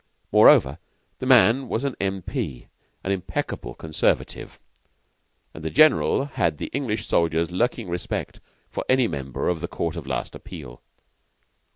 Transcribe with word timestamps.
Moreover, 0.31 0.79
the 1.19 1.27
man 1.27 1.69
was 1.69 1.83
an 1.83 1.95
M.P., 1.99 2.65
an 3.03 3.11
impeccable 3.11 3.75
Conservative, 3.75 4.57
and 5.53 5.63
the 5.63 5.69
General 5.69 6.25
had 6.25 6.57
the 6.57 6.71
English 6.73 7.05
soldier's 7.05 7.51
lurking 7.51 7.87
respect 7.87 8.39
for 8.71 8.83
any 8.89 9.07
member 9.07 9.47
of 9.47 9.61
the 9.61 9.67
Court 9.67 9.95
of 9.95 10.07
Last 10.07 10.33
Appeal. 10.33 10.81